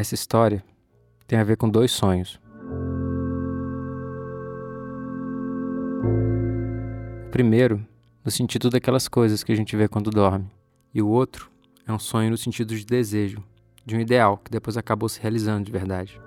[0.00, 0.64] Essa história
[1.28, 2.40] tem a ver com dois sonhos.
[7.26, 7.86] O primeiro,
[8.24, 10.50] no sentido daquelas coisas que a gente vê quando dorme,
[10.94, 11.50] e o outro
[11.86, 13.44] é um sonho no sentido de desejo,
[13.84, 16.18] de um ideal que depois acabou se realizando de verdade.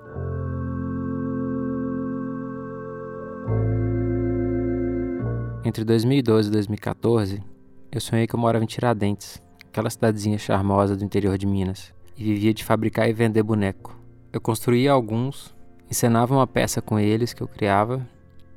[5.65, 7.43] Entre 2012 e 2014,
[7.91, 12.23] eu sonhei que eu morava em Tiradentes, aquela cidadezinha charmosa do interior de Minas, e
[12.23, 13.97] vivia de fabricar e vender boneco.
[14.31, 15.55] Eu construía alguns,
[15.89, 18.07] encenava uma peça com eles que eu criava,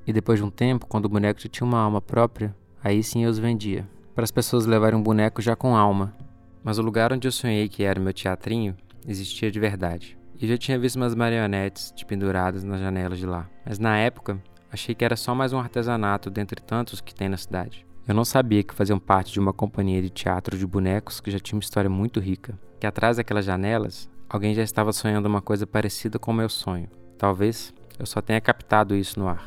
[0.06, 3.24] e depois de um tempo, quando o boneco já tinha uma alma própria, aí sim
[3.24, 6.14] eu os vendia, para as pessoas levarem um boneco já com alma.
[6.62, 10.18] Mas o lugar onde eu sonhei que era meu teatrinho existia de verdade.
[10.40, 13.48] E já tinha visto umas marionetes de penduradas nas janelas de lá.
[13.64, 14.40] Mas na época,
[14.76, 17.86] Achei que era só mais um artesanato dentre tantos que tem na cidade.
[18.06, 21.40] Eu não sabia que faziam parte de uma companhia de teatro de bonecos que já
[21.40, 22.56] tinha uma história muito rica.
[22.78, 26.88] Que atrás daquelas janelas, alguém já estava sonhando uma coisa parecida com o meu sonho.
[27.18, 29.44] Talvez eu só tenha captado isso no ar.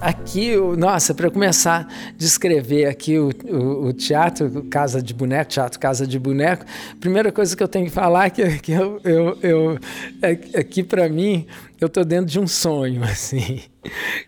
[0.00, 5.78] Aqui, nossa, para começar a descrever aqui o, o, o, teatro Casa de Boneco, Teatro
[5.78, 6.64] Casa de Boneco,
[7.00, 9.78] primeira coisa que eu tenho que falar é que, que eu, eu, eu
[10.22, 11.46] é, aqui para mim,
[11.80, 13.60] eu estou dentro de um sonho, assim,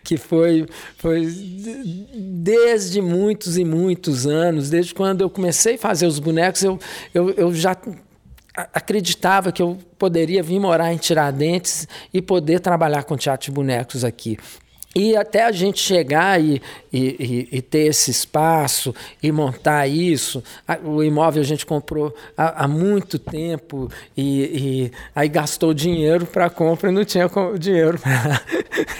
[0.03, 0.65] que foi,
[0.97, 1.25] foi
[2.15, 6.79] desde muitos e muitos anos, desde quando eu comecei a fazer os bonecos, eu,
[7.13, 7.75] eu, eu já
[8.73, 14.03] acreditava que eu poderia vir morar em Tiradentes e poder trabalhar com teatro de bonecos
[14.03, 14.37] aqui.
[14.93, 16.61] E até a gente chegar e,
[16.91, 20.43] e, e, ter esse espaço e montar isso,
[20.83, 26.49] o imóvel a gente comprou há, há muito tempo e, e, aí gastou dinheiro para
[26.49, 28.41] compra e não tinha dinheiro para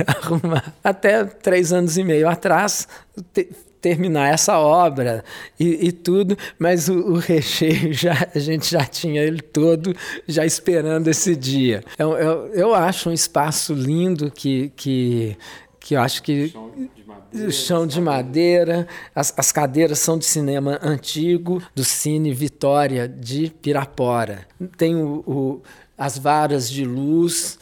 [0.15, 0.73] arrumar.
[0.81, 2.87] Até três anos e meio atrás,
[3.33, 3.49] te,
[3.81, 5.25] terminar essa obra
[5.59, 9.93] e, e tudo, mas o, o, recheio já, a gente já tinha ele todo
[10.27, 11.83] já esperando esse dia.
[11.97, 15.35] Eu, eu, eu acho um espaço lindo que, que
[15.81, 20.25] que eu acho que chão de madeira, chão de madeira as, as, cadeiras são de
[20.25, 24.47] cinema antigo do Cine Vitória de Pirapora.
[24.77, 25.61] Tem o, o,
[25.97, 27.57] as varas de luz,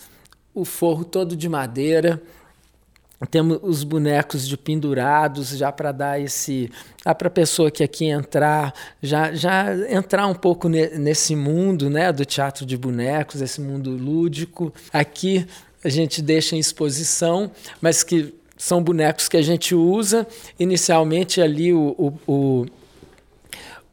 [0.54, 2.22] o forro todo de madeira.
[3.32, 6.70] Temos os bonecos de pendurados já para dar esse
[7.04, 11.90] ah, para a pessoa que aqui entrar já já entrar um pouco ne, nesse mundo
[11.90, 15.46] né do teatro de bonecos esse mundo lúdico aqui
[15.84, 17.52] a gente deixa em exposição,
[17.82, 20.28] mas que são bonecos que a gente usa.
[20.60, 21.96] Inicialmente ali o,
[22.28, 22.66] o,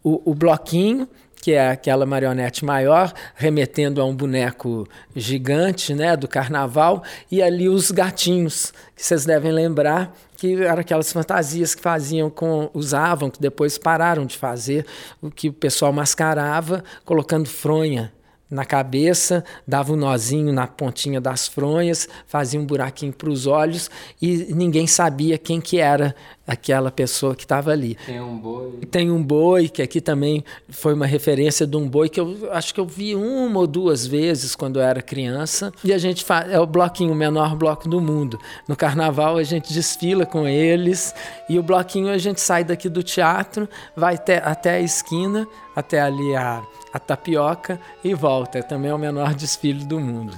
[0.02, 6.26] o, o, bloquinho, que é aquela marionete maior, remetendo a um boneco gigante né, do
[6.26, 12.28] carnaval, e ali os gatinhos, que vocês devem lembrar que eram aquelas fantasias que faziam
[12.28, 14.84] com usavam que depois pararam de fazer
[15.22, 18.12] o que o pessoal mascarava colocando fronha
[18.50, 23.90] na cabeça, dava um nozinho na pontinha das fronhas, fazia um buraquinho para os olhos
[24.22, 26.14] e ninguém sabia quem que era
[26.46, 27.96] aquela pessoa que estava ali.
[28.06, 28.70] Tem um boi.
[28.88, 32.72] Tem um boi, que aqui também foi uma referência de um boi que eu acho
[32.72, 35.72] que eu vi uma ou duas vezes quando eu era criança.
[35.82, 38.38] E a gente faz, é o bloquinho, o menor bloco do mundo.
[38.68, 41.12] No carnaval a gente desfila com eles
[41.48, 46.00] e o bloquinho a gente sai daqui do teatro, vai até, até a esquina, até
[46.00, 46.62] ali a
[46.96, 48.62] a tapioca e volta.
[48.62, 50.36] Também é o menor desfile do mundo.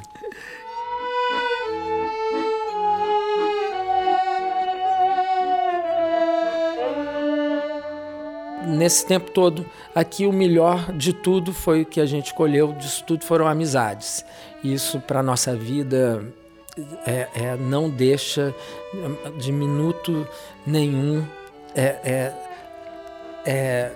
[8.66, 9.64] Nesse tempo todo,
[9.94, 14.24] aqui o melhor de tudo foi o que a gente colheu, disso tudo foram amizades.
[14.62, 16.22] Isso para a nossa vida
[17.06, 18.54] é, é, não deixa
[19.38, 20.28] de minuto
[20.66, 21.24] nenhum
[21.74, 22.32] é, é,
[23.47, 23.92] é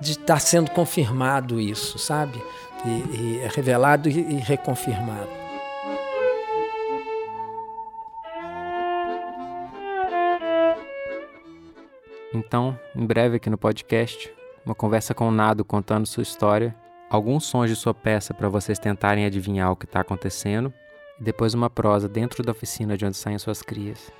[0.00, 2.40] de estar tá sendo confirmado isso, sabe?
[2.84, 5.28] E, e é revelado e, e reconfirmado.
[12.34, 14.32] Então, em breve aqui no podcast,
[14.64, 16.76] uma conversa com o Nado contando sua história,
[17.10, 20.72] alguns sons de sua peça para vocês tentarem adivinhar o que está acontecendo,
[21.18, 24.12] e depois uma prosa dentro da oficina de onde saem suas crias.